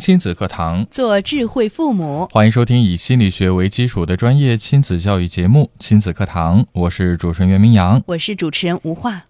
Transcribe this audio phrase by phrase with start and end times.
[0.00, 2.26] 亲子课堂，做智慧父母。
[2.32, 9.24] 欢迎收听以心理学为基础的专业亲子教育节目《亲子课堂》，我是主持人袁明阳，我是主持人吴化。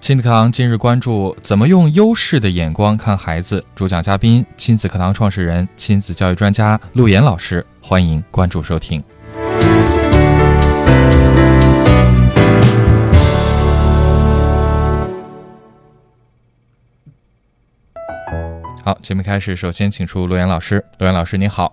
[0.00, 3.64] 亲子课堂今日关注：怎么用优势的眼光看孩子？
[3.74, 7.64] 主讲嘉宾：亲子课堂创始人、亲子教育专家陆岩老师。
[7.80, 9.02] 欢迎关注收听。
[18.88, 20.82] 好，节目开始，首先请出罗岩老师。
[20.96, 21.70] 罗岩老师，你好。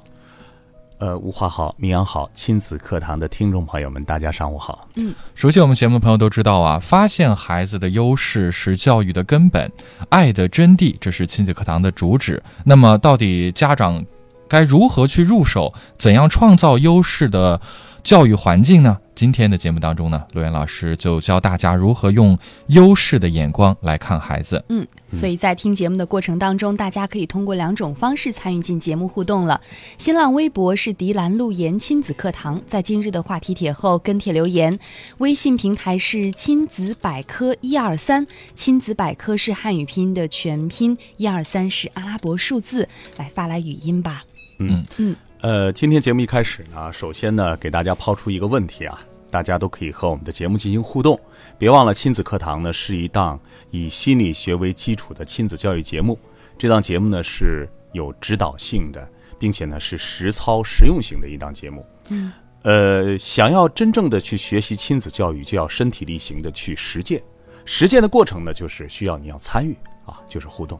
[0.97, 4.85] 呃，吴华好，明阳好，亲子课堂的听众朋友们，大家上午好。
[4.97, 9.71] 嗯，熟悉我们节目的朋友都知道啊，发现孩子的优势是教育的根本，
[10.09, 12.43] 爱的真谛，这是亲子课堂的主旨。
[12.65, 14.03] 那么，到底家长
[14.49, 15.73] 该如何去入手？
[15.97, 17.61] 怎样创造优势的
[18.05, 18.95] 教育环境呢？
[19.15, 24.63] 今天的节目当中呢，陆源老师就教大家如何用优势的眼光来看孩子。
[24.69, 29.59] 嗯，所以在听节目的过程当中，大家可以通过两种方式参与进节目互动了。
[29.97, 34.77] 新浪微博是迪兰路言亲子课堂，在今日的话题帖后跟帖留言；
[35.17, 44.23] 微信平台是亲子百科一二三，亲子百科是汉语拼音的全拼，一二三是阿拉伯数字，来发来语音吧。
[44.59, 45.15] 嗯嗯。
[45.45, 51.19] 呃，今天节目一开始呢，首先呢，给大家抛出一个问题啊，大家都可以和我们的节目进行互动。
[51.55, 56.17] 别忘了，亲子课堂呢是一档以心理学为基础的亲子教育节目。
[56.57, 59.07] 这档节目呢是有指导性的，
[59.37, 61.85] 并且呢是实操实用型的一档节目。
[62.09, 62.33] 嗯。
[62.63, 67.21] 呃，想要真正的去学习亲子教育，就要身体力行的去实践。
[67.65, 69.77] 实践的过程呢，就是需要你要参与
[70.07, 70.79] 啊，就是互动。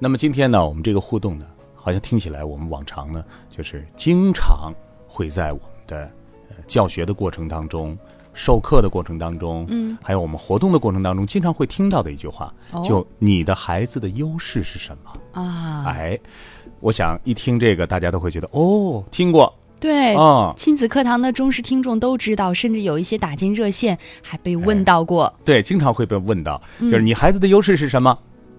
[0.00, 1.46] 那么今天呢，我们这个互动呢。
[1.86, 4.74] 好像听起来，我们往常呢，就是经常
[5.06, 6.10] 会在我们的
[6.48, 7.96] 呃教学的过程当中、
[8.34, 12.52] 授课的过程当中，嗯，还有我们活动的过程当中，经常会听到的一句话，
[12.82, 15.40] 就你的孩子的优势是什么？
[15.40, 15.84] 啊？
[15.86, 16.18] 哎，
[16.80, 28.18] 我想一听这个，大家都会觉得哦，听过，对啊，亲子课堂的忠实听众都知道，甚至有一些打进热线还被问到过，对，经常会被问到，就是你孩子的优势是什么？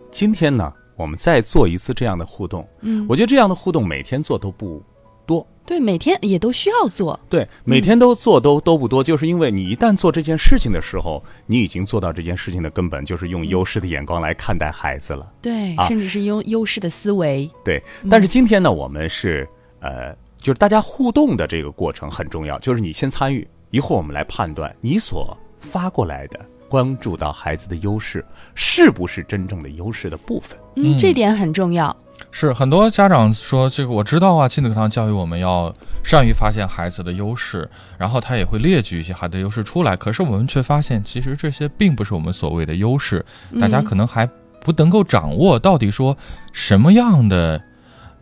[0.10, 0.72] 今天呢？
[0.98, 4.84] 我们再做一次这样的互动，嗯，我觉得这样的互动每天做都不
[5.26, 17.82] 多，对，每天也都需要做，对，每天都做都都不多，就是因为你一旦做这件事情的时候，你已经做到这件事情的根本，就是用优势的眼光来看待孩子了，对，甚至是用优势的思维，对。
[18.10, 19.48] 但是今天呢，我们是
[19.82, 26.40] 呃，就是大家互动的这个过程很重要，就是你先参与，一会儿我们来判断你所发过来的。
[26.70, 28.24] 关注到孩子的优势
[28.56, 30.58] 是不是真正的优势的部分？
[30.76, 31.96] 嗯，这点很重要。
[32.32, 35.74] 是很多家长说这个我知道啊，亲子课堂教育我们要
[36.04, 39.96] 善于发现孩子的优势，然后他也会列举一些孩子的优势出来。
[39.96, 43.24] 可是我们却发现，其实这些并不是我们所谓的优势，
[43.62, 44.28] 大家可能还
[44.62, 46.18] 不能够掌握到底说
[46.52, 47.62] 什么样的。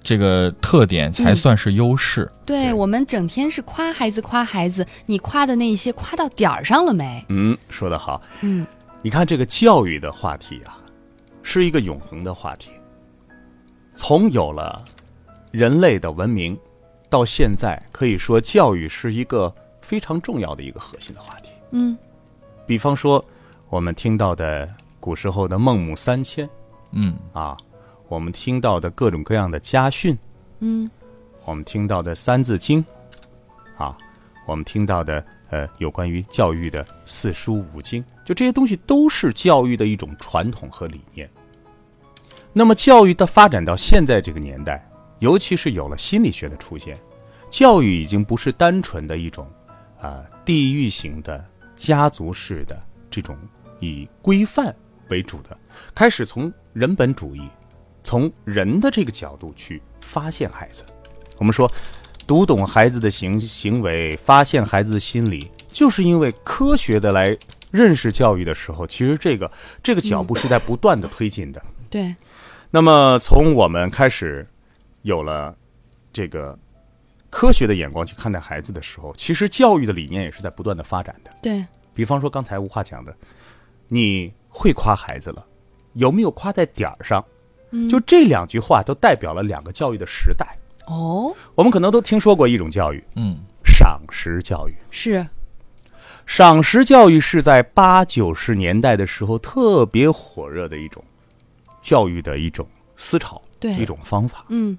[0.06, 2.32] 这个特点才算是优势。
[2.46, 7.26] 对我们整天是夸孩子，夸孩子，你夸的那些夸到点儿上了没？
[7.30, 8.22] 嗯，说得好。
[8.42, 8.66] 嗯，
[9.02, 10.78] 你看这个教育的话题啊，
[11.42, 12.70] 是一个永恒的话题。
[13.96, 14.86] 从有了
[15.52, 16.56] 人类的文明
[17.10, 19.52] 到现在，可以说教育是一个
[19.82, 21.50] 非常重要的一个核心的话题。
[21.72, 21.98] 嗯，
[22.68, 23.24] 比方说
[23.70, 24.68] 我们听到的
[25.00, 26.48] 古时候的孟母三迁，
[26.92, 27.58] 嗯啊。
[28.16, 30.18] 我们听到的各种各样的家训，
[30.60, 30.90] 嗯，
[31.44, 32.82] 我们听到的《三字经》，
[33.84, 33.98] 啊，
[34.48, 41.30] 我们听到的呃有关于教育的四书五经，就这些东西都是教育的一种传统和理念。
[42.54, 46.98] 那么，教育的发展到现在这个年代，尤其是有了心理学的出现，
[47.50, 49.46] 教育已经不是单纯的一种
[50.00, 51.44] 啊地域型的、
[51.76, 52.82] 家族式的
[53.12, 53.38] 这种
[53.82, 54.74] 以规范
[55.10, 55.58] 为主的，
[55.94, 57.42] 开始从人本主义。
[58.06, 60.84] 从人的这个角度去发现孩子，
[61.40, 61.70] 我们说
[62.28, 67.36] 读懂孩子的行行为，发现孩子的心理，就是因为科学的来
[67.72, 71.60] 认识教育的时候，其实这个这个脚步是在不断的推进的。
[71.90, 72.16] 对。
[72.70, 74.46] 那么从我们开始
[75.02, 75.56] 有了
[76.14, 76.58] 这个
[77.32, 81.32] 科学的眼光去看待孩子的时候，其实教育的理念也是在不断的发展的。
[81.42, 83.16] 对比方说刚才吴话讲的，
[83.88, 85.44] 你会夸孩子了，
[85.94, 87.26] 有没有夸在点儿上？
[87.76, 90.48] 嗯就这两句话都代表了两个教育的时代。
[90.88, 94.76] 哦，我们可能都听说过一种教育嗯——赏识教育。
[94.90, 95.28] 是，
[96.26, 101.04] 赏识教育是在八九十年代的时候特别火热的一种
[101.82, 104.46] 教育的一种思潮，对一种方法。
[104.50, 104.78] 嗯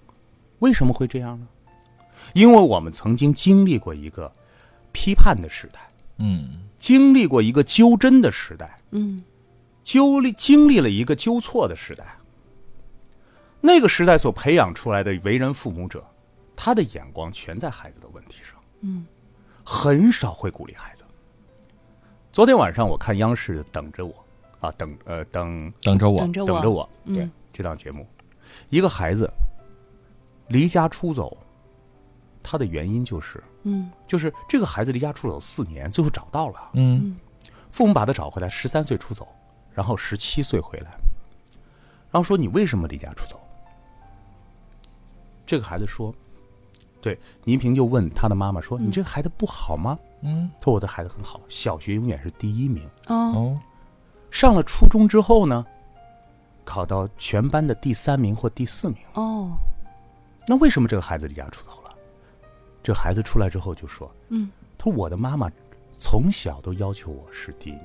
[0.61, 1.47] 为什么会这样呢？
[2.33, 4.33] 因为我们曾经经历过一个
[4.93, 5.81] 批判的时代，
[6.19, 9.23] 嗯经历过一个纠真的时代，嗯
[9.85, 12.16] 纠历经历了一个纠错的时代。
[13.67, 16.07] 那个时代所培养出来的为人父母者，
[16.55, 19.05] 他的眼光全在孩子的问题上，嗯，
[19.65, 21.03] 很少会鼓励孩子。
[22.31, 24.15] 昨天晚上我看央视《等着我》，
[24.65, 26.17] 啊，等呃等等着我。
[26.17, 27.17] 等着我，等着我，嗯。
[27.17, 28.07] 对这档节目，
[28.69, 29.29] 一个孩子
[30.47, 31.37] 离家出走，
[32.45, 33.91] 他的原因就是嗯。
[34.07, 37.19] 就是这个孩子离家出走四年，最后找到了，嗯。
[37.73, 39.27] 父母把他找回来，十三岁出走，
[39.75, 40.93] 然后十七岁回来，
[42.13, 43.41] 然后说你为什么离家出走？
[45.47, 46.13] 这个孩子说
[47.01, 52.85] ：“对，倪萍就问他的妈妈说：‘你这个孩子不好吗嗯？’他说：‘我的孩子很好，小学永远是第一名。
[53.07, 53.61] 哦哦
[54.29, 55.65] 上了初中之后呢，
[56.65, 58.99] 考到全班的第三名或第四名。
[59.15, 59.53] 哦，
[60.47, 61.95] 那为什么这个孩子离家出走了？
[62.83, 65.49] 这孩子出来之后就说：‘嗯，他说我的妈妈
[65.99, 67.83] 从小都要求我是第一名。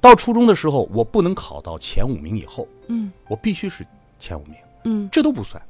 [0.00, 3.86] 到初中的时候，我不能考到前五名以后，嗯我必须是
[4.18, 5.62] 前五名，嗯这都不算。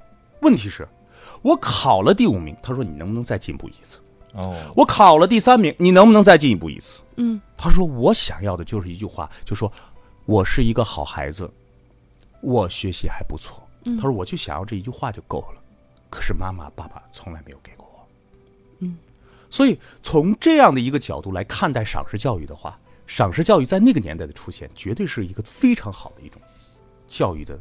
[0.44, 0.87] 问题是，
[1.43, 3.99] 我考了第五名，他说你能不能再进步一次？
[4.35, 7.02] 哦我考了第三名，你能不能再进一步一次？
[7.17, 9.73] 嗯他说我想要的就是一句话，就说
[10.26, 11.50] 我是一个好孩子，
[12.43, 13.62] 我学习还不错。
[13.96, 15.62] 他说我就想要这一句话就够了，
[16.11, 18.08] 可是妈妈爸爸从来没有给过我。
[18.81, 18.96] 嗯，
[19.50, 26.41] 所以从这样的一个角度来看待赏识教育的话，赏识教育在那个年代的出现，绝对是一个非常好的一种
[27.06, 27.58] 教育的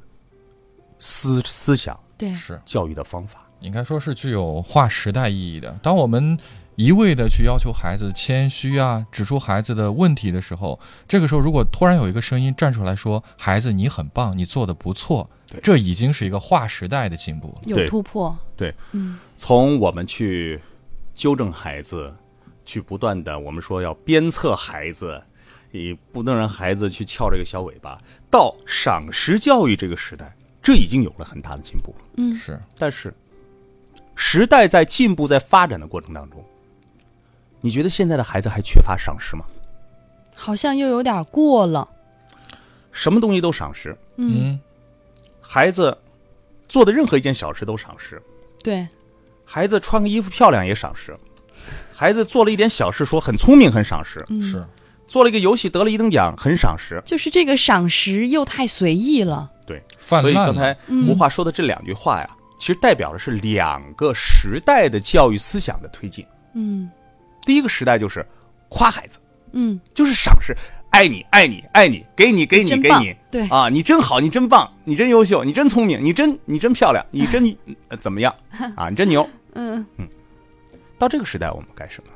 [1.00, 3.45] 思思想、对，是教育的方法。
[3.60, 5.78] 应该说是具有划时代意义的。
[5.81, 6.38] 当我们
[6.75, 15.30] 一味的去要求孩子谦虚啊，指出孩子的问题的时候，这个时候如果突然有一个声音站出来说：“孩子，你很棒，你做的不错。”
[15.62, 17.62] 这已经是一个划时代的进步了。
[17.66, 20.60] 有突破，对，嗯从我们去
[21.13, 22.12] 纠正孩子，
[22.66, 25.22] 去不断的我们说要鞭策孩子，
[25.72, 28.01] 也不能让孩子去翘这个小尾巴，
[28.31, 32.06] 到赏识教育这个时代，这已经有了很大的进步了。
[32.15, 32.33] 嗯。
[32.33, 33.13] 是，但是，
[34.15, 36.44] 时代在进步、在发展的过程当中，
[37.62, 39.45] 你觉得现在的孩子还缺乏赏识吗？
[40.36, 41.88] 好像又有点过了，
[42.92, 44.60] 什么东西都赏识，嗯，嗯。
[45.42, 45.95] 孩子
[46.68, 48.19] 做的任何一件小事都赏识，
[48.63, 48.88] 对，
[49.45, 51.16] 孩子穿个衣服漂亮也赏识，
[51.94, 54.42] 孩子做了一点小事说很聪明很赏识，嗯。
[54.42, 54.66] 是，
[55.07, 57.00] 做了一个游戏得了一等奖很赏识。
[57.06, 59.83] 就是这个赏识又太随意了，对。
[60.00, 62.30] 所以刚才嗯吴话说的这两句话呀，
[62.60, 66.25] 其实代表的是两个时代的教育思想的推进。
[66.54, 66.89] 嗯
[67.42, 68.25] 第一个时代就是
[68.69, 69.19] 夸孩子，
[69.51, 70.56] 嗯，就是赏识，
[70.92, 77.56] 爱你爱你爱你，给你给你给你，对啊，你真好，你真棒，你真优秀，你真聪明，你真你真漂亮，你真、
[77.89, 78.33] 呃怎么样
[78.75, 78.89] 啊？
[78.89, 79.27] 你真牛。
[79.56, 79.86] 嗯
[80.98, 82.13] 到这个时代，我们干什么？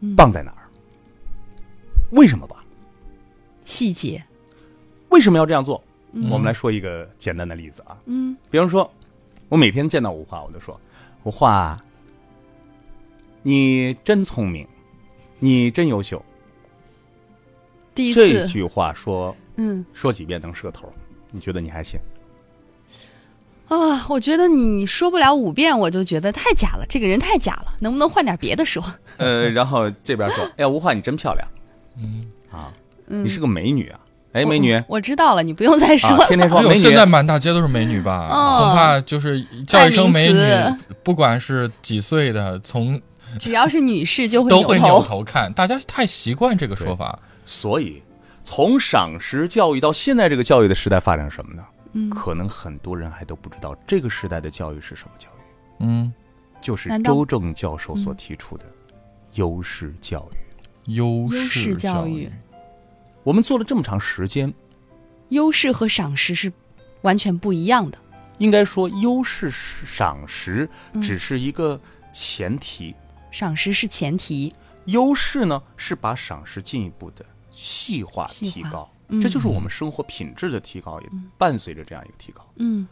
[0.00, 0.64] 嗯棒在哪儿？
[2.12, 2.58] 为什么棒？
[3.66, 4.24] 细节，
[5.10, 5.82] 为什么要这样做？
[6.12, 8.90] 嗯我们来说一个简单的例子啊，嗯比方说，
[9.48, 10.80] 我每天见到吴华，我就说
[11.22, 11.78] ：“吴华，
[13.44, 14.66] 你真聪明，
[15.38, 16.20] 你真优秀。
[17.94, 20.92] 第”一次，这句话说嗯说几遍能是个头，
[21.30, 22.00] 你觉得你还行？
[23.68, 28.84] 啊，我觉得你你说不了五遍，我就觉得太假了，这个人太假了，能不能换点别的说？
[29.18, 31.48] 呃，然后这边说：“哎呀，吴化，你真漂亮
[32.02, 32.72] 嗯，啊，
[33.06, 34.00] 嗯，你是个美女啊！
[34.32, 36.26] 哎，美女我，我知道了，你不用再说啊，了。
[36.28, 38.28] 天天说美女现，在满大街都是美女吧？
[38.30, 40.40] 哦恐怕就是叫一声美女，
[41.02, 43.00] 不管是几岁的，从
[43.38, 45.22] 只要是女士就会都会扭头。
[45.24, 45.52] 看。
[45.52, 47.18] 大家太习惯这个说法。
[47.44, 48.02] 所以
[48.44, 51.64] 从赏识教育到现在这个教育的时代发展什么呢？
[51.92, 55.42] 嗯可能很多人还都不知道这个时代的教育是什么教育，
[55.80, 56.12] 嗯，
[56.60, 58.64] 就是周正教授所提出的
[59.34, 60.36] 优势教育。
[60.94, 62.32] 优优势势教育育，
[63.22, 64.52] 我们做了这么长时间，
[65.28, 66.52] 优势和赏识是
[67.02, 67.98] 完全不一样的。
[68.38, 71.02] 应该说优势赏识嗯。
[71.02, 71.80] 只是一个
[72.12, 72.94] 前提，
[73.30, 74.52] 赏识是前提，
[74.86, 78.52] 优势呢是把赏识进一步的细化细化。
[78.52, 79.20] 提高，嗯。
[79.20, 82.44] 这就是我们生活品质的提高，也伴随着这样一个提高。
[82.56, 82.88] 嗯。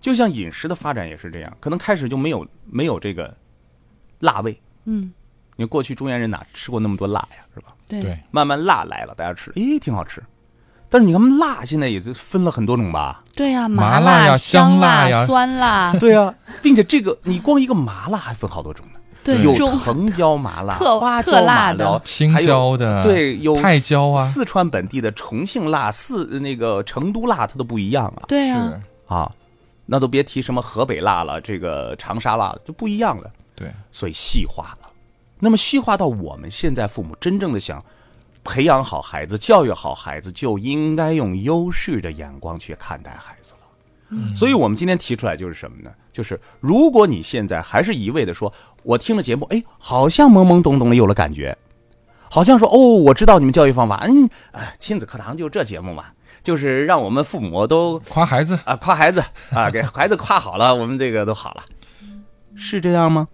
[0.00, 3.36] 就像饮食的发展也是这样，可能开始就没有没有这个
[4.20, 5.12] 辣味，嗯，
[5.56, 7.76] 你过去中原人哪吃过那么多辣呀，是吧？
[7.90, 10.22] 对，慢慢辣来了，大家吃，诶，挺好吃。
[10.92, 13.22] 但是你看辣现在也就分了很多种吧？
[13.34, 15.24] 对呀、麻辣辣呀香香辣呀。
[15.24, 19.00] 酸辣，对啊，并且这个你光一个麻辣还分好多种呢，
[19.42, 22.00] 有对有藤椒麻辣、特花椒麻辣的。
[22.04, 28.22] 青椒的，对，有太椒啊，四川本地的重庆辣、四那个成都辣，它都不一样啊。
[28.26, 28.72] 对啊，
[29.08, 29.30] 是，啊，
[29.86, 33.30] 那都别提什么河北辣了，这个长沙辣了，就不一样了。
[33.54, 34.76] 对，所以细化。
[34.79, 34.79] 了。
[35.40, 37.82] 那么细化到我们现在父母真正的想
[38.44, 44.36] 培养好孩子、教育好孩子，就应该用优势的眼光去看待孩子了。
[44.36, 45.90] 所以我们今天提出来就是什么呢？
[46.12, 51.56] 就是如果你现在还是一味的说，我听了节目，哎，好像懵懵懂懂的有了感觉，
[52.28, 56.06] 好像说哦，我知道你们教育方法，嗯，啊，亲子课堂就这节目嘛，
[56.42, 61.62] 就是让我们父母都夸孩子，啊，夸孩子啊，给孩子夸好了，我们这个都好了，
[62.56, 63.28] 是这样吗？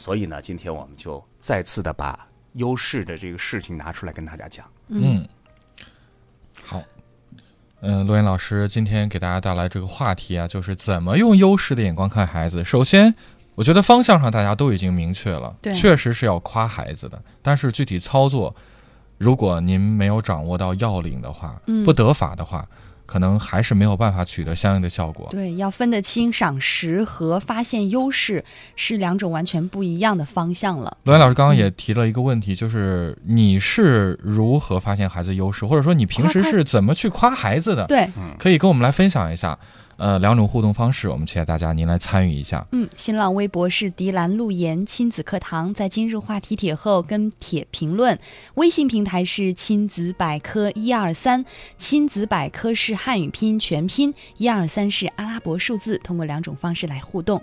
[0.00, 4.64] 哎，所以呢，今天我们就再次的把优势的这个事情拿出来跟大家讲。
[4.88, 5.28] 嗯，
[6.64, 6.82] 好，
[7.82, 12.64] 嗯，陆岩老师今天给大家带来这个话题啊，就是怎么用优势的眼光看孩子。
[12.64, 13.14] 首先，
[13.54, 18.54] 我觉得方向上大家都已经明确了，对确实是要夸孩子的，但是具体操作，
[19.18, 22.66] 如果您没有掌握到要领的话，嗯不得法的话，
[23.10, 25.26] 可能还是没有办法取得相应的效果。
[25.32, 28.44] 对，要分得清赏识和发现优势
[28.76, 30.96] 是两种完全不一样的方向了。
[31.02, 37.84] 罗岩老师刚刚也提了一个问题，就是你是如何发现孩子优势，或者说你平时是怎么去夸孩子的？
[37.88, 39.58] 对，可以跟我们来分享一下。
[40.00, 42.66] 呃，两种互动方式，我们期待大家您来参与一下。
[42.72, 48.18] 嗯，新浪微博是迪兰路言亲子课堂，在今日话题帖后跟帖评论。
[48.54, 51.44] 微信平台是亲子百科一二三，
[51.76, 57.42] 亲子百科是汉语拼音全拼，一二三是阿拉伯数字，通过两种方式来互动。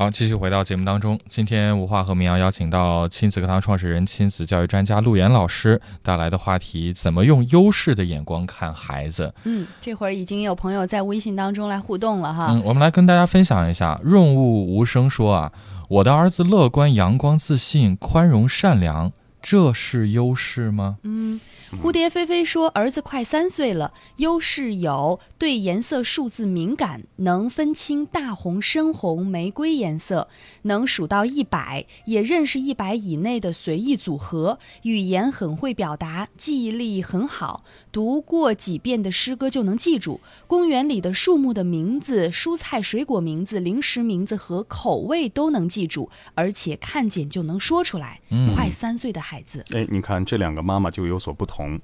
[0.00, 1.20] 好，继续回到节目当中。
[1.28, 9.30] 今天吴话和明阳邀请到亲子课堂创始人、亲子教育专家陆岩老师带来的话题：怎么用优势的眼光看孩子？
[9.44, 12.46] 嗯，这会儿已经有朋友在微信当中来互动了哈。
[12.48, 14.00] 嗯，我们来跟大家分享一下。
[14.02, 15.52] 润物无声说啊，
[15.90, 20.98] 我的儿子乐观、阳光、自信、宽容、善良，这是优势吗？
[21.02, 21.40] 嗯，
[21.82, 30.28] 蝴蝶飞飞说，儿子快三岁了，优势有对颜色、数字敏感，能分清大红、深红、玫瑰颜色，
[30.62, 40.20] 能数到一百，也认识一百以内的随意组合，语言很会表达，记忆力很好，读过几遍的诗歌就能记住。
[40.46, 48.20] 公园里的树木的名字、蔬菜水果名字、零食名字和口味都能记住，而且看见就能说出来。
[48.30, 51.78] 嗯快三岁的孩子，哎，你看这两个妈妈就有所不同，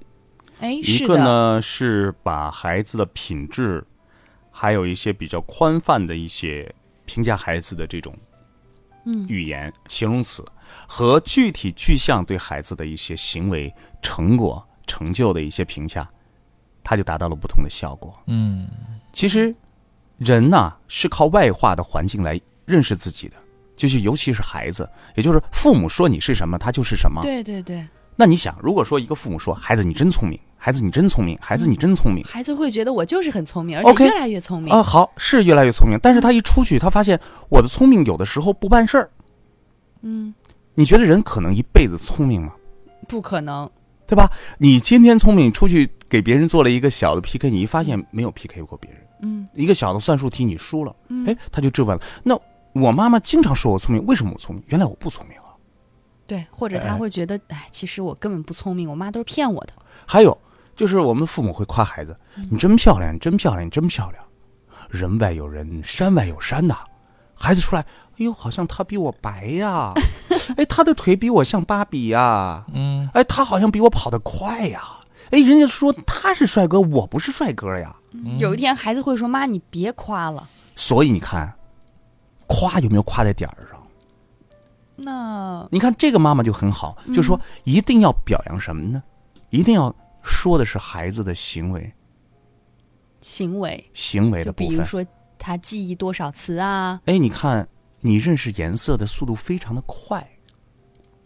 [0.61, 1.07] 哎，一。
[1.07, 3.87] 个呢是把孩子的品质，
[4.51, 6.75] 还有一些比较宽泛的一些
[7.05, 8.17] 评价孩子的这种
[9.05, 9.27] 嗯。
[9.29, 10.45] 语言、形容词
[10.89, 13.73] 和具体具象对孩子的一些行为、
[14.03, 16.09] 成果、成就的一些评价，
[16.83, 18.19] 它就达到了不同的效果。
[18.27, 18.69] 嗯。
[19.13, 19.55] 其实，
[20.19, 23.37] 人呐、是靠外化的环境来认识自己的，
[23.77, 27.23] 就是尤其是孩子，也就是父母说你是什么，他就是什么。
[27.23, 34.73] 对对对，那你想，如果说一个父母说孩子你真聪明，孩子你真聪明，孩子你真聪明，孩子会觉得我就是很聪明，而且越来越聪明。
[34.73, 39.11] 啊，好是越来越聪明，但是他一出去，他发现我的聪明有的时候不办事儿。
[40.03, 40.35] 嗯，
[40.75, 42.53] 你觉得人可能一辈子聪明吗？
[43.07, 43.69] 不可能。
[44.09, 44.31] 对吧？
[44.59, 52.03] 你今天聪明，你出去给别人做了一个小的 PK，你一发现没有 PK 过别人，嗯一个小的算术题你输了，嗯，哎，他就质问了。
[52.23, 52.39] 那
[52.81, 54.65] 我妈妈经常说我聪明，为什么我聪明？
[54.67, 55.45] 原来我不聪明啊。
[56.27, 59.73] 对，或者他哎会觉得，哎，其实我根本不聪明，我妈都是骗我的。
[60.05, 60.37] 还有
[60.75, 62.19] 就是我们父母会夸孩子
[62.51, 64.23] ：“你真漂亮，你真漂亮，你真漂亮。”
[64.91, 66.77] 人外有人，山外有山呐。
[67.35, 67.87] 孩子出来，哎
[68.25, 69.93] 呦，好像他比我白呀，
[70.57, 74.83] 哎，他的腿比我像芭比呀，嗯，哎，他好像比我跑得快呀，
[75.31, 77.95] 哎，人家说他是帅哥，我不是帅哥呀。
[78.39, 80.49] 有一天孩子会说：“妈，你别夸了。
[80.75, 81.56] 所以你看，
[82.47, 83.83] 夸有没有夸在点儿上？”
[84.99, 89.03] 那你看这个妈妈就很好，就说一定要表扬什么呢？
[89.51, 91.93] 一定要说的是孩子的行为，
[93.21, 94.69] 行为，行为的部分。
[94.69, 95.05] 比如说
[95.39, 97.69] 他记忆多少词啊，哎，你看
[98.01, 100.27] 你认识颜色的速度非常的快，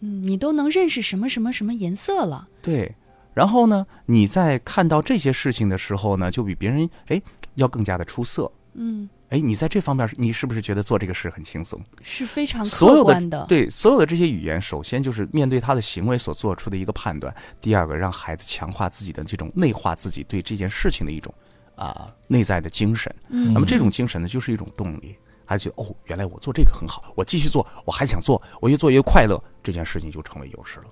[0.01, 2.47] 嗯，你都能认识什么什么什么颜色了。
[2.61, 2.93] 对。
[3.33, 7.21] 然后呢，你在看到这些事情的时候呢，就比别人哎
[7.55, 8.51] 要更加的出色。
[8.73, 11.81] 嗯哎，你在这方面，你是不是觉得做这个事很轻松？
[12.01, 17.33] 是非常所有客观的对所有的这些语言，首先就是面对他的行为所做出的一个判断。
[17.61, 21.33] 第二个，让孩子强化自己的这种内化自己对这件事情的一种
[21.75, 23.09] 啊、内在的精神。
[23.29, 25.15] 嗯那么这种精神呢，就是一种动力。
[25.45, 30.87] 孩子觉得哦，原来我做这个很好，我继续做，我还想做，我越做越快乐，这件事情就成为优势了。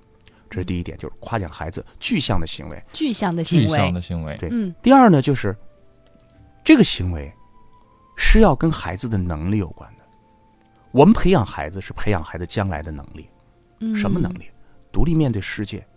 [0.49, 2.81] 这是第一点，就是夸奖孩子具象的行为。
[2.93, 5.53] 具象的行为具象为，的行为，对嗯第二呢，就是
[6.63, 7.31] 这个行为
[8.21, 10.03] 是要跟孩子的能力有关的。
[10.91, 13.29] 我们培养孩子是培养孩子将来的能力，
[13.79, 14.49] 嗯，什么能力？
[14.91, 15.87] 独立面对世界，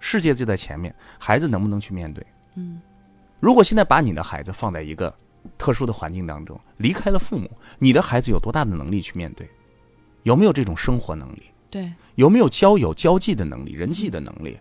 [0.00, 2.26] 世界就在前面，孩子能不能去面对？
[2.56, 2.80] 嗯，
[3.40, 5.14] 如果现在把你的孩子放在一个
[5.58, 9.46] 特殊的环境当中，离开了父母，你的孩子有多大的能力去面对？
[10.22, 11.42] 有没有这种生活能力？
[11.70, 14.58] 对，有没有交友、交际的能力、人际的能力？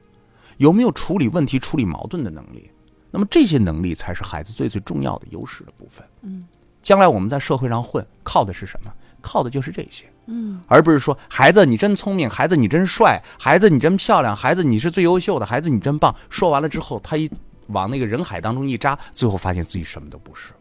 [0.58, 2.70] 有没有处理问题、处理矛盾的能力？
[3.12, 6.04] 那么这些能力才是孩子最最重要的优势的部分。
[6.22, 6.44] 嗯，
[6.82, 8.92] 将来我们在社会上混，靠的是什么？
[9.22, 16.16] 靠的就是这些，嗯而不是说孩子你真聪明，孩子你真帅，孩子你真漂亮，孩子你是最优秀的，孩子你真棒。
[16.28, 17.30] 说完了之后，他一
[17.68, 20.54] 往那个人海当中一扎，最后发现自己什么都不是。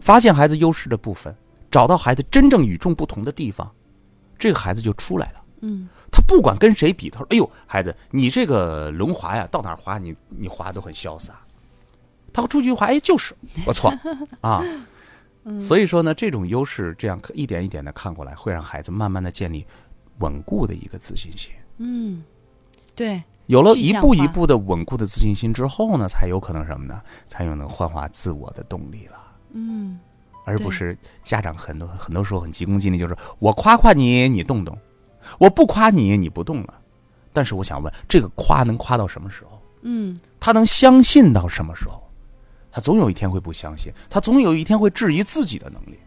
[0.00, 1.32] 发现孩子优势的部分，
[1.70, 3.70] 找到孩子真正与众不同的地方，
[4.36, 5.37] 这个孩子就出来了。
[5.60, 11.40] 嗯他不管跟谁比，他说：“哎呦，孩子，你这个轮滑呀，到哪儿滑你你滑都很潇洒。”
[12.32, 13.34] 他会出去滑，哎，就是
[13.66, 13.92] 我错
[14.40, 14.62] 啊。
[15.62, 19.64] 所以说呢，这种优势这样一点一点的看过来，会让孩子慢慢的建立
[20.18, 21.52] 稳固的一个自信心。
[21.78, 22.22] 嗯，
[22.94, 27.00] 对，有了一步一步的稳固的自信心之后呢，才有可能什么呢？
[27.28, 29.18] 才有能焕发自我的动力了。
[29.52, 29.98] 嗯
[30.44, 34.74] 而不是家长很多很多时候很急功近利，就是我夸夸你，你动动；
[35.38, 36.74] 我不夸你，你不动了。
[37.32, 39.62] 但是我想问，这个夸能夸到什么时候？
[39.82, 42.02] 嗯他能相信到什么时候？
[42.70, 45.98] 他总有一天会不相信，他总有一天会质疑自己的能力。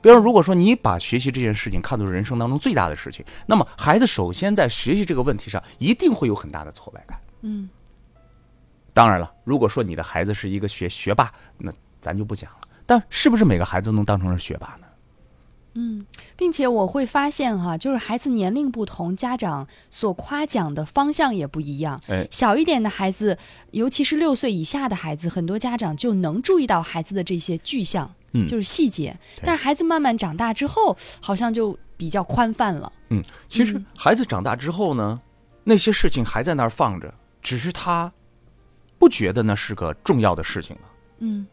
[0.00, 7.20] 比如，如果说你把学习这件事情看作是人生当中最大的事情，那么孩子首先在学习这个问题上一定会有很大的挫败感。
[7.42, 7.68] 嗯
[8.92, 12.58] 当然了，如果说你的孩子是一个学学霸，那咱就不讲了。
[12.84, 14.86] 但是不是每个孩子都能当成是学霸呢？
[15.80, 16.04] 嗯，
[16.36, 22.00] 并且我会发现哈，就是孩子年龄不同，家长所夸奖的方向也不一样。
[22.08, 23.38] 哎，小一点的孩子，
[23.70, 29.16] 尤其是六岁以下的孩子，很多家长就能注意到孩子的这些具象，嗯就是细节。
[29.44, 32.92] 但是孩子慢慢长大之后，好像就比较宽泛了。
[33.10, 35.20] 嗯，其实嗯孩子长大之后呢，
[35.62, 38.12] 那些事情还在那儿放着，只是他
[38.98, 40.82] 不觉得那是个重要的事情了。
[41.20, 41.46] 嗯，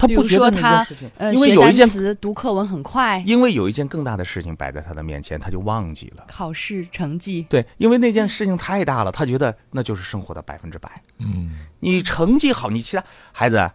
[0.00, 0.86] 他不觉得他
[1.18, 6.24] 呃，因为有一件，词、读课文很快，因为有一件更大的事情摆在他的面前，他就忘记了。
[6.26, 10.90] 考试成绩，对，因为那件事情太大了，他觉得那就是生活的百分之百。
[11.18, 13.70] 嗯，你成绩好，你其他孩子，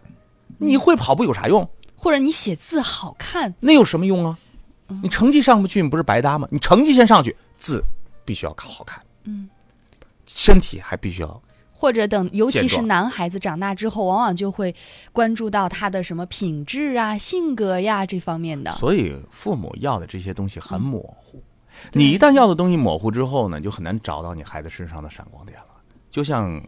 [0.58, 1.68] 你会跑步有啥用？
[1.94, 4.36] 或者你写字好看，那有什么用啊？
[5.02, 6.46] 你成绩上不去，你不是白搭吗？
[6.50, 7.82] 你成绩先上去，字
[8.24, 9.48] 必须要好看，嗯，
[10.26, 11.42] 身体还必须要
[11.78, 14.74] 或者等，尤其是男孩子长大之后，往往就会
[15.12, 18.72] 关注到他的什么品质啊、性格呀这方面的。
[18.76, 21.42] 所以父母要的这些东西很模糊，
[21.92, 25.76] 对你一旦要的东西模糊之后呢，就很难找到你孩子身上的闪光点了。
[26.10, 26.58] 就像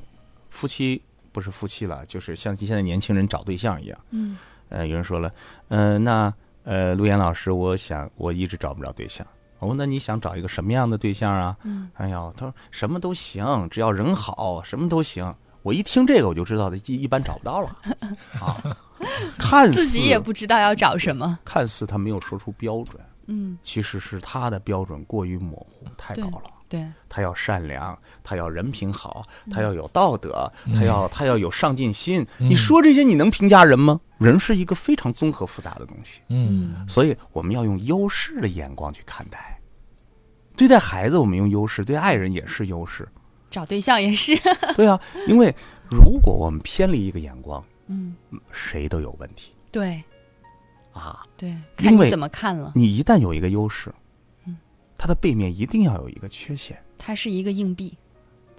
[0.51, 1.01] 夫妻
[1.33, 3.99] 不是夫妻了，就是像现在年轻人找对象一样。
[4.11, 4.37] 嗯
[4.69, 5.33] 呃，有人说了，
[5.69, 6.31] 呃，那
[6.65, 9.27] 呃，陆岩老师，我想我一直找不着对象。
[9.59, 11.57] 我问那你想找一个什么样的对象啊？
[11.65, 15.35] 嗯，哎呀，他说什么都行，只要人好，什么都行。
[15.63, 17.77] 我一听这个，我就知道一一般找不到了
[18.41, 18.57] 啊。
[19.39, 21.39] 看似自己也不知道要找什么。
[21.45, 26.43] 看似他没有说出标准，嗯，其实是他的标准过于模糊，太高了。
[26.69, 32.27] 对，他要善良，他要人品好，他要有道德，他要他要有上进心。
[32.37, 34.01] 你说这些，你能评价人吗？
[34.19, 39.59] 人是一个非常综合复杂的东西，嗯，所以我们要用优势的眼光去看待。
[40.57, 43.09] 对待孩子，我们用优势；对爱人也是优势。
[43.49, 44.37] 找对象也是。
[44.77, 45.55] 对啊，因为
[45.89, 48.15] 如果我们偏离一个眼光，嗯，
[48.51, 50.03] 谁都有问题对
[50.93, 51.25] 啊。
[51.37, 52.73] 对，因为看你怎么看了。
[52.75, 53.95] 你一旦有一个优势嗯，
[54.99, 56.77] 它的背面一定要有一个缺陷。
[56.99, 57.97] 它是一个硬币。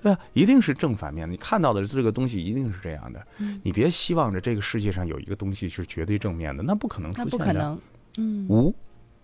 [0.02, 1.30] 对啊，一定是正反面。
[1.30, 7.38] 你看到的这个东西一定是这样的，嗯你别希望着这个世界上有一个东西是绝对正面的，那不可能出现的。
[7.38, 7.82] 不可能。
[8.18, 8.74] 嗯，无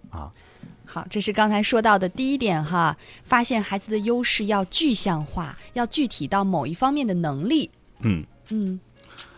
[0.09, 0.29] 啊，
[0.85, 7.71] 好，这是刚才说到的第一点哈，发现孩子的优势要具象化，要具体到某一方面的能力。
[7.99, 8.77] 嗯，嗯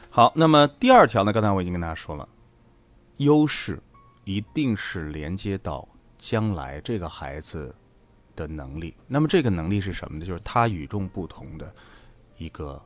[0.10, 0.34] 好。
[0.36, 1.32] 那么第二条呢？
[1.32, 2.28] 刚才我已经跟大家说了，
[3.18, 3.80] 优势
[4.26, 5.88] 一定是连接到
[6.18, 7.74] 将来这个孩子
[8.36, 8.94] 的能力。
[9.08, 10.26] 那么这个能力是什么呢？
[10.26, 11.74] 就是他与众不同的
[12.38, 12.82] 一个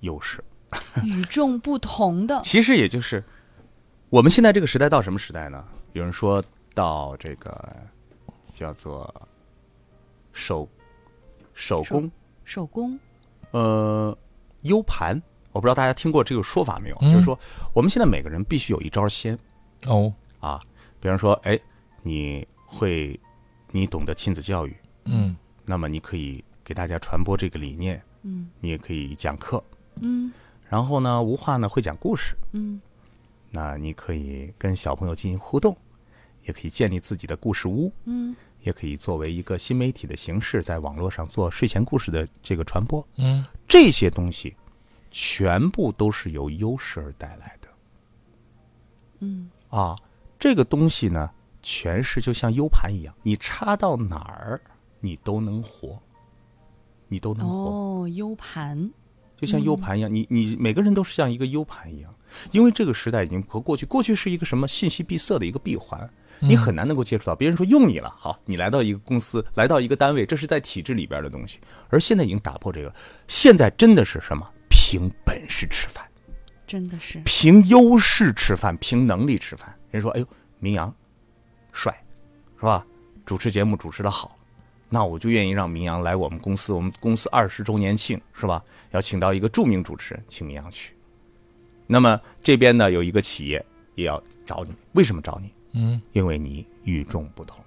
[0.00, 0.42] 优势。
[1.04, 2.40] 与众不同的。
[2.42, 3.22] 其实也就是
[4.08, 5.62] 我们现在这个时代到什么时代呢？
[5.92, 6.42] 有人说
[6.74, 7.76] 到这个
[8.44, 9.28] 叫做
[10.32, 10.66] 手
[11.52, 12.10] 手工
[12.44, 12.98] 手工，
[13.50, 14.16] 呃
[14.62, 15.20] U 盘，
[15.52, 16.96] 我不知道大家听过这个说法没有？
[17.02, 17.38] 嗯就是说
[17.74, 19.38] 我们现在每个人必须有一招先
[19.84, 20.58] 哦，啊，
[20.98, 21.60] 比方说，哎，
[22.02, 23.18] 你会
[23.70, 25.36] 你懂得亲子教育，嗯。
[25.64, 28.50] 那么你可以给大家传播这个理念，嗯。
[28.60, 29.62] 你也可以讲课，
[30.00, 30.32] 嗯。
[30.68, 32.80] 然后呢，无话呢会讲故事，嗯。
[33.50, 35.76] 那你可以跟小朋友进行互动，
[36.44, 38.34] 也可以建立自己的故事屋，嗯。
[38.62, 43.06] 也可以作为一个新媒体的形式，在网络上做睡前故事的这个传播。
[43.16, 43.44] 嗯。
[43.68, 44.56] 这些东西
[45.10, 47.68] 全部都是由优势而带来的。
[49.20, 49.50] 嗯。
[49.68, 49.96] 啊！
[50.38, 51.30] 这个东西呢，
[51.62, 54.60] 全是就像 U 盘一样，你插到哪儿，
[55.00, 55.98] 你都能活，
[57.08, 57.54] 你都能活。
[57.54, 58.90] 哦，U 盘，
[59.36, 62.14] 就像 U 盘一样，你你每个人都是像一个 U 盘一样，
[62.50, 66.08] 因为这个时代已经和过去，过去是一个什么信息闭塞的一个闭环，
[66.40, 67.36] 你很难能够接触到。
[67.36, 72.92] 别人说用你了，好，你来到一个公司，来到一个单位，这是在体制里边的东西，而现在已经打破这个，
[73.28, 74.48] 现在真的是什么？
[74.68, 76.04] 凭本事吃饭，
[76.66, 79.74] 真的是，凭优势吃饭，凭能力吃饭。
[79.90, 80.26] 人说，哎呦，
[80.58, 80.94] 明阳
[81.72, 81.92] 帅，
[82.56, 82.86] 是吧？
[83.24, 84.38] 主持节目主持的好。
[84.88, 88.62] 那我就愿意让明阳来我们公司，我们公司二十周年庆是吧？
[88.90, 90.94] 要请到一个著名主持人，请明阳去。
[91.86, 95.50] 那么这边呢有一个企业也要找你，为什么找你？
[95.74, 97.61] 嗯，因为你与众不同，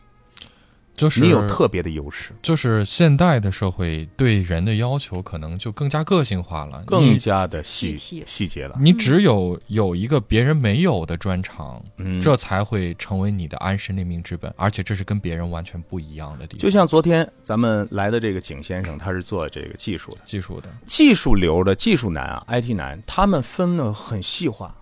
[0.95, 8.77] 就是你有特别的优势，就是现代的社会对人的要求可能就更加个性化了，更加的细细节了。
[8.79, 16.59] 你只有有一个别人没有的专长，嗯，这才会成为你的安身立命之本，而且这是跟别人完全不一样的地方。
[16.59, 24.75] 就像昨天咱们来的这个景先生，他是做这个技术的，技术的，技术流的技术男啊，IT 男，他们分的很细化。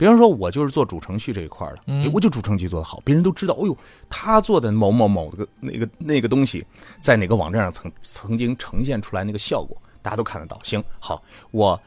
[0.00, 3.76] 比方说，我就是做主程序这一块的，嗯我就主程序做得好，别人都知道，哦呦，
[4.08, 6.64] 他做的某某某个那个那个东西，
[6.98, 10.58] 在哪个网站上曾曾经呈现出来那个效果，大家都看得到。
[10.62, 11.78] 行，好，我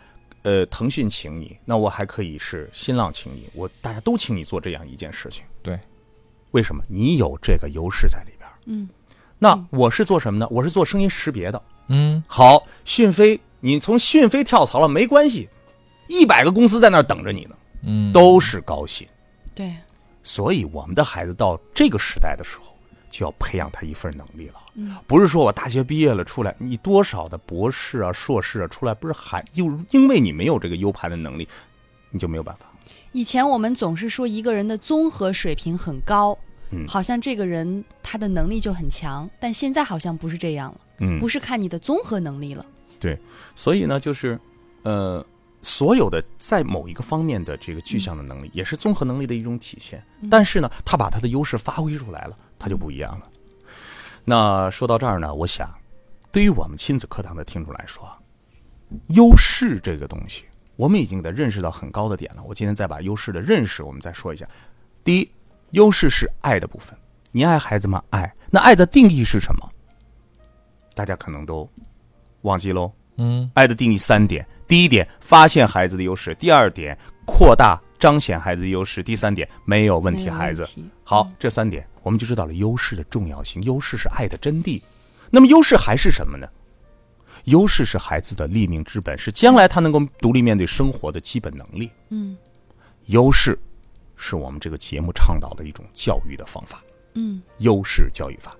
[0.43, 5.43] 呃腾讯请你，那我还可以是新浪请你，我大家都请你做这样一件事情。
[5.63, 5.80] 对，
[6.52, 6.84] 为什么？
[6.88, 8.47] 你有这个优势在里边。
[8.65, 8.88] 嗯，
[9.39, 10.47] 那我是做什么呢？
[10.52, 11.60] 我是做声音识别的。
[11.88, 15.49] 嗯，好，讯飞，你从讯飞跳槽了没关系，
[16.08, 19.07] 一百个公司在那儿等着你呢，嗯，都是高薪。
[19.53, 19.75] 对，
[20.23, 22.75] 所以我们的孩子到这个时代的时候，
[23.09, 24.55] 就要培养他一份能力了。
[24.75, 31.47] 嗯，不是说我大学毕业了出来，你多少的博士啊、硕士啊出来，不是还又因为你没有这个 U 盘的能力，
[32.09, 32.65] 你就没有办法。
[33.11, 36.35] 以前我们总是说一个人的综合水平很高，
[36.71, 42.65] 嗯好像这个人他的能力就很强，但现在好像不是这样了，嗯，不是看你的综合能力了。
[42.99, 43.19] 对
[43.55, 44.39] 所以呢，就是
[44.81, 45.23] 呃，
[45.63, 50.04] 所有的在某一个方面的这个具象的能力，也是综合能力的一种体现。
[50.30, 53.30] 但是呢，他把他的优势发挥出来了，他就不一样了。
[54.26, 55.73] 那说到这儿呢，我想，
[56.32, 58.08] 对于我们亲子课堂的听众来说，
[59.08, 60.45] 优势这个东西，
[60.76, 62.43] 我们已经给它认识到很高的点了。
[62.43, 64.47] 我今天再把优势的认识，我们再说一下。
[65.04, 65.32] 第一，
[65.71, 66.97] 优势是爱的部分。
[67.32, 68.04] 你爱孩子吗？
[68.12, 68.32] 爱。
[68.52, 69.69] 那爱的定义是什么？
[70.93, 71.67] 大家可能都
[72.41, 72.91] 忘记喽。
[73.17, 80.67] 嗯爱的定义三点：第一点，发现孩子的优势；第二点，扩大彰显孩子的优势；第三点，没有问题孩子
[81.04, 83.62] 好，这三点我们就知道了优势的重要性。
[83.63, 84.82] 优势是爱的真谛。
[85.30, 86.47] 那么优势还是什么呢？
[87.45, 91.89] 优势是孩子的立命之本，是将来他能够独立面对生活的基本能力。
[92.10, 92.38] 嗯
[93.08, 93.60] 优势
[94.15, 96.82] 是我们这个节目倡导的一种教育的方法。
[97.15, 98.56] 嗯优势教育法。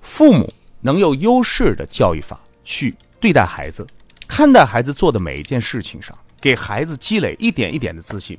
[0.00, 3.86] 父母能用优势的教育法去对待孩子，
[4.26, 8.36] 看待孩子做的每一件事情上，给孩子积累一点一点的自信，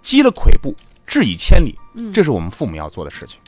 [0.00, 0.72] 积了跬步，
[1.04, 1.76] 至以千里。
[1.94, 3.40] 嗯这是我们父母要做的事情。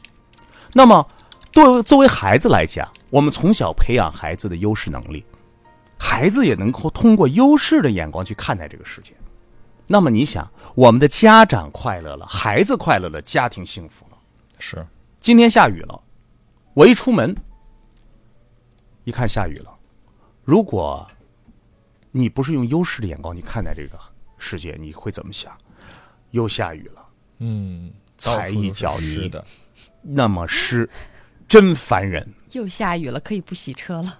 [0.73, 1.09] 那么，
[1.53, 5.25] 作为作为孩子来讲，我们从小培养孩子的优势能力，
[5.97, 9.15] 孩子也能够通过优势的眼光去看待这个世界。
[9.87, 14.19] 那么，你想，我们的家长快乐了，孩子快乐了，家庭幸福了。
[14.59, 14.85] 是，
[15.21, 16.03] 今天下雨了，
[16.75, 17.37] 我一出门，
[19.05, 19.77] 一看下雨了。
[20.51, 21.09] 如果
[22.11, 23.97] 你不是用优势的眼光去看待这个
[24.37, 25.57] 世界，你会怎么想？
[26.33, 27.09] 又下雨了，
[27.39, 29.47] 嗯，踩一到脚泥的，
[30.03, 30.91] 那么湿，
[31.47, 32.29] 真烦人。
[32.51, 34.19] 又下雨了，可以不洗车了。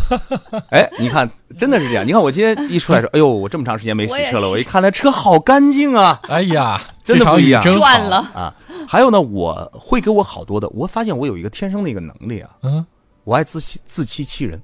[0.72, 2.06] 哎，你看，真的是这样。
[2.06, 8.16] 你看我今天一出来说， 哎呦，我这么长时间没洗车了，我我一看那车好干净啊哎呀， 真的不一样赚了。
[8.32, 8.56] 啊！
[8.88, 12.86] 还有呢，我会给我好多的，我发现我有一个天生的一个能力啊，嗯，
[13.24, 14.58] 我爱自欺自欺欺人。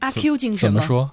[0.00, 0.68] 阿 Q 精神？
[0.68, 1.10] 怎么说？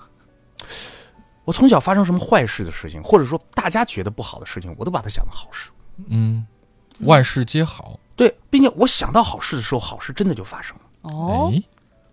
[1.45, 5.69] 我从小发生什么坏事的事情，或者说大家觉得不好的事情，我都把它想成好事。
[6.07, 6.45] 嗯，
[6.99, 7.99] 万事皆好。
[8.15, 10.83] 对，并且我想到好事的时候，好事真的就发生了。
[11.03, 11.63] 哦，哎，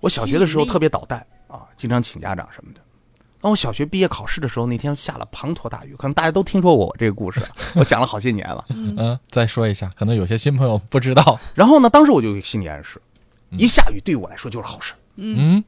[0.00, 2.80] 我小学的时候特别捣蛋啊，经常请家长什么的。
[3.40, 8.64] 当我小学毕业考试的时候，那天下了滂沱大雨，可能大家都听说过我这个故事啊，我讲了好些年了。
[8.68, 11.38] 嗯，再说一下，可能有些新朋友不知道。
[11.54, 13.02] 然后呢，当时我就有个心理暗示，
[13.50, 14.94] 一下雨对于我来说就是好事。
[15.16, 15.64] 嗯，然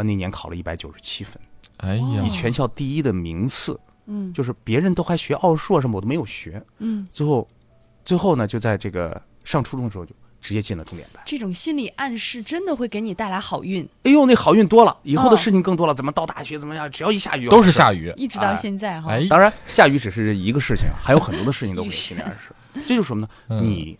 [0.00, 1.40] 后那年考了一百九十七分，
[1.78, 6.62] 哎呀以，全校第一的名次，嗯就是别人都还学奥数啊什么，我都没有学。
[6.78, 7.46] 嗯，最后，
[8.04, 11.22] 最后呢，就在这个上初中的时候就直接进了重点班。
[11.26, 15.94] 这种心理暗示真的会给你带来好运，哎呦，那好运多了，以后的哦事情更多了。
[15.94, 16.90] 怎么到大学怎么样？
[16.90, 18.12] 只要一下雨都是下雨。
[18.16, 19.10] 一直到现在哈。
[19.12, 22.54] 哎，当然，下雨只是一个事情，还有很多的事情都会有心理暗示。
[22.86, 23.28] 这就是什么呢？
[23.48, 23.98] 嗯你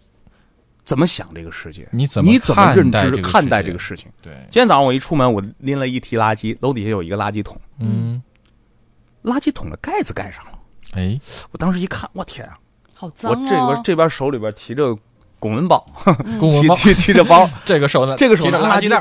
[0.90, 1.87] 怎么想这个世界？
[1.92, 4.11] 你怎么你怎么认知看待这个事情？
[4.20, 8.20] 对，今天早上我一出门，我拎了一提垃圾，楼底下有一个垃圾桶，嗯，
[9.22, 10.59] 垃圾桶的盖子盖上了。
[10.94, 11.16] 哎，
[11.53, 12.59] 我当时一看，我天啊！
[12.92, 13.37] 好脏哦！
[13.38, 14.98] 我这边这边手里边提着
[15.38, 15.88] 公文包，
[16.40, 19.00] 公文包，提提提着包， 这个手呢，这个手提着拿垃圾袋，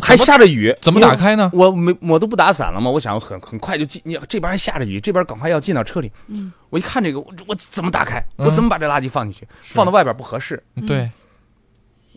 [0.00, 1.50] 还下着雨，怎么打开呢？
[1.52, 6.10] 我没我都不打伞了嘛，我想很很快就进，你这边还下着雨，这边赶快要进到车里。
[6.28, 8.18] 嗯，我一看这个，我我怎么打开？
[8.38, 9.46] 嗯我怎么把这垃圾放进去？
[9.60, 11.10] 放到外边不合适，对，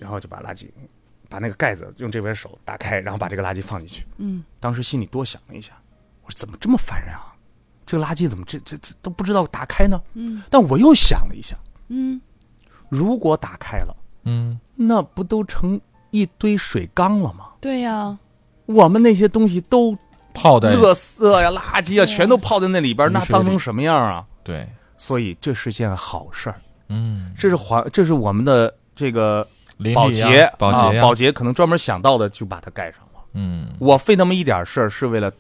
[0.02, 0.68] 然后就把垃圾
[1.30, 4.06] 把那个盖子用这边手打开，然后把这个垃圾放进去。
[4.18, 5.72] 嗯，当时心里多想了一下，
[6.26, 7.34] 我说怎么这么烦人啊？
[7.86, 10.02] 这个垃圾怎么这这这都不知道打开呢？
[10.16, 11.56] 嗯，但我又想了一下，
[11.90, 12.20] 嗯，
[12.90, 17.52] 如果打开了，嗯，那不都成一堆水缸了吗？
[17.62, 18.18] 对呀，
[18.66, 19.98] 我们那些东西都
[20.34, 24.26] 泡在垃圾呀、垃圾啊，全都泡在那里边，那脏成什么样啊？
[24.44, 29.48] 对，所以这是件好事儿，嗯，这是环，这是我们的这个
[29.94, 33.22] 保洁，保洁啊保洁可能专门想到的，就把它盖上了。
[33.34, 35.32] 嗯，我费那么一点事儿，是为了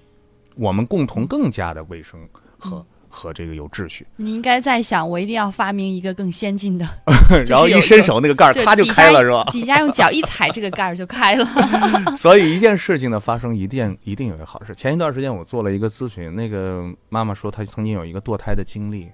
[0.55, 2.19] 我们共同更加的卫生
[2.57, 4.07] 和、嗯和这个有秩序。
[4.15, 6.87] 你应该在想，我一定要发明一个更先进的，
[7.45, 9.43] 然后一伸手，那个盖儿咔就开了，是吧？
[9.51, 11.45] 底下用脚一踩，这个盖儿就开了。
[12.15, 14.73] 所以一件事情的发生，一定一定有一个好事。
[14.73, 19.11] 前一段时间我做了一个咨询，那个妈妈说她曾经有一个堕胎的经历，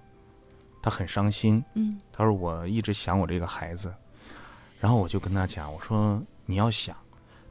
[0.79, 1.63] 她很伤心。
[1.73, 3.91] 嗯她说我一直想我这个孩子，
[4.79, 6.95] 然后我就跟他讲，我说你要想，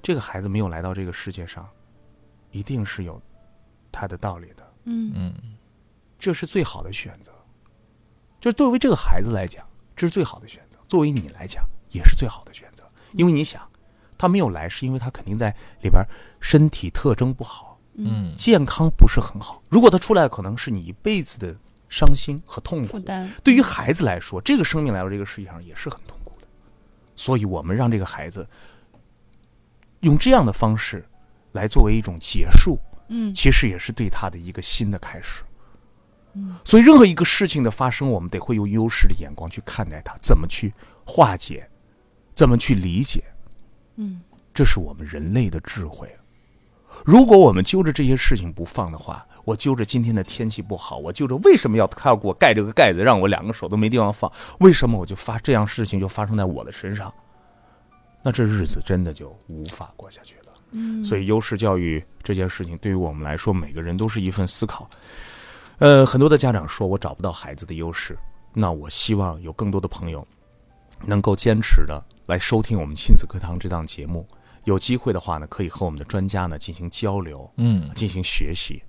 [0.02, 1.68] 这个孩子没有来到这个世界上，
[2.50, 3.20] 一定是有
[3.90, 5.34] 他的道理的，嗯嗯，
[6.18, 7.32] 这是最好的选择。
[8.38, 12.84] 就是作为这个孩子来讲，这是最好的选择；作为你来讲，也是最好的选择。
[13.12, 13.68] 因为你想，
[14.16, 16.04] 他没有来，是因为他肯定在里边
[16.40, 19.62] 身体特征不好，嗯，健康不是很好。
[19.68, 21.56] 如果他出来，可能是你一辈子的
[21.88, 22.92] 伤心和痛苦。
[22.92, 23.28] 负担。
[23.42, 26.25] 对于孩子来说，这个生命来到这个世界上也是很痛苦的。
[27.16, 28.48] 所以我们让这个孩子
[30.00, 31.04] 用这样的方式
[31.50, 35.42] 来作为一种结束，嗯其实也是对他的一个新的开始。
[36.64, 40.72] 所以任何一个事情的发生，我们得会用优势的眼光去看待它，怎么去
[41.04, 41.66] 化解，
[42.34, 43.24] 怎么去理解，
[43.96, 44.20] 嗯
[44.52, 46.14] 这是我们人类的智慧。
[47.06, 57.10] 如果我们揪着这些事情不放的话，我揪着今天的天气不好，我揪着为什么要他要给我盖这个盖子，让我两个手都没地方放，为什么我就发这样事情就发生在我的身上？
[58.22, 60.52] 那这日子真的就无法过下去了。
[60.72, 64.90] 嗯，所以优势教育这件事情对于我们来说，每个人都是一份思考。
[65.78, 68.18] 呃，很多的家长说我找不到孩子的优势，
[68.52, 70.26] 那我希望有更多的朋友
[71.04, 74.26] 能够坚持的来收听我们亲子课堂这档节目。
[74.64, 78.82] 有机会的话呢，可以和我们的专家呢进行交流，嗯，进行学习。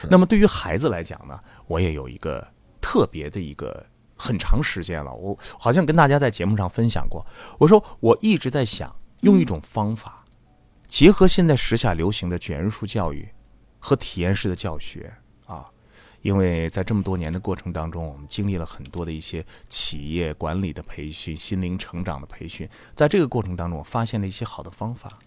[0.00, 2.46] 是，那么对于孩子来讲呢，我也有一个
[2.80, 3.84] 特别的一个
[4.16, 7.24] 很长时间了，我好像跟大家在节目上分享过。
[7.58, 10.24] 我说我一直在想用一种方法，
[10.88, 13.28] 结合现在时下流行的卷人术教育
[13.78, 15.12] 和体验式的教学
[15.46, 15.66] 啊，
[16.22, 25.18] 因为在这么多年的过程当中，我们经历了很多的一些企业管理的培训、心灵成长的培训，在这个过程当中，我发现了一些好的方法。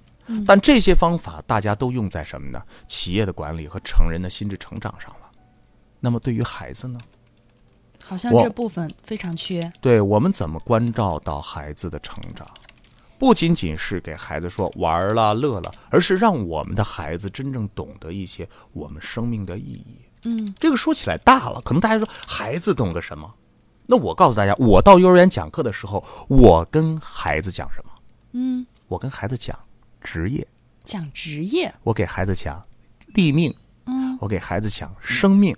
[0.46, 2.62] 但这些方法大家都用在什么呢？
[2.88, 5.32] 企业的管理和成人的心智成长上了。
[6.00, 7.00] 那么对于孩子呢？
[8.04, 9.72] 好像这部分非常缺。
[9.82, 12.48] 对我们怎么关照到孩子的成长？
[13.18, 20.02] 不仅仅是给孩子说玩儿了、乐了，而是让我们的孩子真正懂得一些我们生命的意义。
[20.24, 23.34] 嗯这个说起来大了，可能大家说孩子懂个什么？
[23.88, 27.92] 那我告诉大家，我到幼儿园讲课的时候，我跟孩子讲什么？
[28.34, 29.58] 嗯，我跟孩子讲
[30.06, 30.48] 职业，
[30.84, 31.74] 讲职业。
[31.84, 32.62] 我给孩子讲
[33.16, 33.54] 立命，
[33.88, 35.56] 嗯我给孩子讲生命，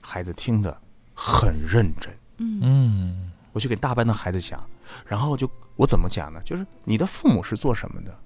[0.00, 0.74] 孩子听得
[1.14, 2.16] 很认真。
[2.38, 4.64] 嗯，我去给大班的孩子讲，
[5.06, 6.40] 然后就我怎么讲呢？
[6.44, 8.16] 就是你的父母是做什么的？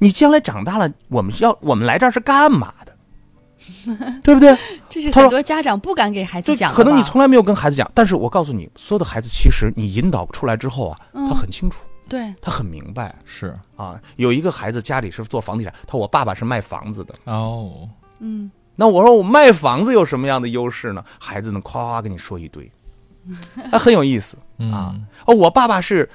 [0.00, 2.96] 你将来长大了，我们要我们来这儿是干嘛的？
[4.22, 4.56] 对不对？
[4.88, 6.76] 这是很多家长不敢给孩子讲的。
[6.76, 13.14] 可能你从来没有跟孩子讲，但是我告诉你，所有的孩子其实你引导出来之后啊，嗯他很清楚，对，他很明白。
[13.24, 13.54] 是。
[13.76, 14.00] 啊。
[14.16, 17.88] 有一个孩子家里是做房地产，他说我爸爸是卖房子的，哦，
[18.20, 21.02] 嗯，那我说我卖房子有什么样的优势呢？
[21.18, 22.70] 孩子呢夸夸跟你说一堆，
[23.70, 24.38] 他很有意思。
[24.58, 24.72] 嗯。
[24.72, 24.94] 啊。
[25.26, 26.08] 哦，我爸爸是，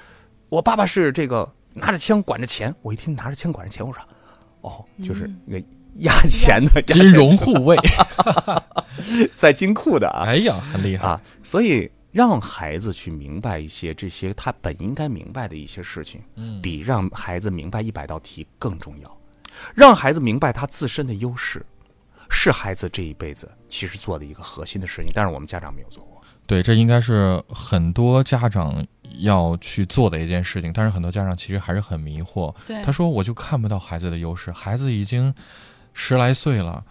[0.50, 2.74] 我爸爸是这个拿着枪管着钱。
[2.82, 4.02] 我一听拿着枪管着钱，我说，
[4.62, 7.78] 哦，就是那个压钱的 金融护卫，
[9.36, 10.24] 在金库的啊。
[10.26, 19.18] 哎呀，很厉害，啊，所以让孩子去明白一些这些他本应该明白的一些事情，嗯比让孩子明白一百道题更重要。
[19.76, 21.66] 让孩子明白他自身的优势，
[22.30, 26.22] 是孩子这一辈子其实做的一个核心的事情，但是我们家长没有做过。
[26.48, 28.86] 对，这应该是很多家长
[29.20, 32.54] 要去做的一件事情，但是很多家长其实还是很迷惑。
[32.66, 35.34] 对他说：“我就看不到孩子的优势，孩子已经
[35.94, 36.84] 十来岁了，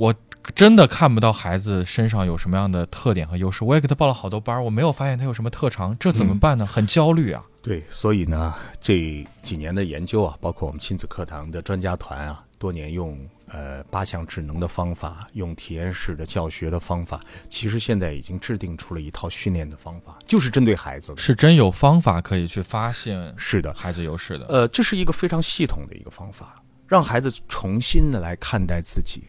[0.00, 0.14] 我
[0.54, 3.62] 真的看不到孩子身上有什么样的特点和优势。
[3.64, 6.64] 我也给他报了好多班儿，我没有发现他有什么特长，这怎么办呢？
[6.64, 7.44] 很焦虑啊。
[7.60, 13.14] 对，所以呢，这几年的研究啊，包括我们亲子课堂的专家团啊，多年用
[13.48, 21.18] 呃八项智能的方法，用体验式的教学的方法，其实现在已经制定出了一套训练的方法，就是针对孩子的。
[21.18, 24.46] 是真有方法可以去发现是的，孩子优势的。
[24.46, 26.56] 呃，这是一个非常系统的一个方法，
[26.88, 29.24] 让孩子重新的来看待自己，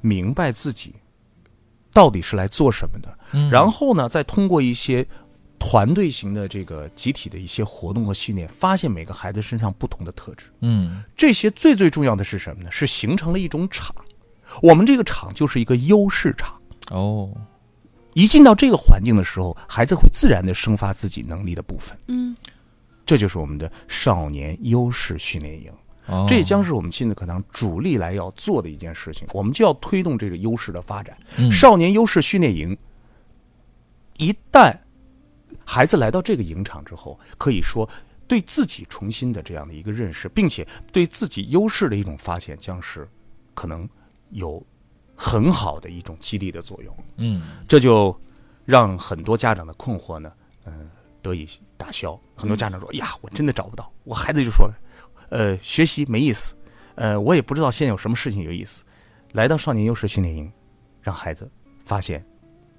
[0.00, 0.94] 明白自己
[1.92, 3.18] 到底是来做什么的。
[3.32, 5.06] 嗯然后呢，再通过一些
[5.58, 10.46] 团队型的这个集体的一些活动和训练，发现每个孩子身上不同的特质。
[10.60, 12.70] 嗯这些最最重要的是什么呢？
[12.70, 13.94] 是形成了一种场。
[14.60, 16.60] 我们这个场就是一个优势场。
[16.90, 17.30] 哦，
[18.12, 21.96] 一进到这个环境的时候，孩子会自然的生发自己能力的部分。
[22.08, 22.36] 嗯，
[23.06, 25.72] 这就是我们的少年优势训练营。
[26.06, 29.26] 哦这将是我们亲子课堂主力来要做的一件事情。
[29.32, 31.16] 我们就要推动这个优势的发展。
[31.38, 32.76] 嗯少年优势训练营，
[34.18, 34.76] 一旦
[35.64, 37.88] 孩子来到这个营场之后，可以说
[38.26, 43.08] 对自己重新的这样的一个认识，并且对自己优势的一种发现，将是
[43.54, 43.88] 可能
[44.30, 44.64] 有
[45.14, 46.96] 很好的一种激励的作用。
[47.16, 48.18] 嗯这就
[48.64, 50.32] 让很多家长的困惑呢，
[50.66, 52.18] 嗯、得以打消。
[52.34, 54.68] 很多家长说：“呀，我真的找不到。”我孩子就说
[55.32, 56.54] ：“呃，学习没意思，
[56.94, 58.84] 呃，我也不知道现在有什么事情有意思。”
[59.32, 60.52] 来到少年优势训练营，
[61.00, 61.50] 让孩子
[61.86, 62.22] 发现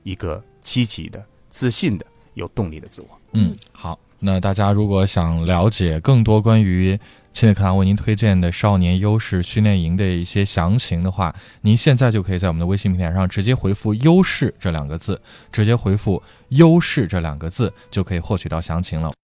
[0.04, 3.08] 一个积极的、自信的、有动力的自我。
[3.34, 4.00] 嗯，好。
[4.26, 6.98] 那大家如果想了解更多关于
[7.34, 15.20] 亲子课堂为您推荐的少年优势训练营的一些详情的话，您现在就可以在我们的微信平台上直接回复“优势”这两个字，
[15.52, 19.14] 直接回复“优势”这两个字就可以获取到详情了。